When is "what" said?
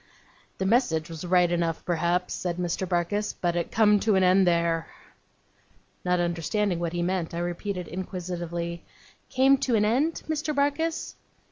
6.79-6.93